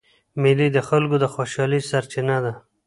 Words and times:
مېلې 0.41 0.67
د 0.71 0.77
خلکو 0.87 1.15
د 1.19 1.25
خوشحالۍ 1.33 1.81
سرچینه 1.89 2.37
ده. 2.45 2.53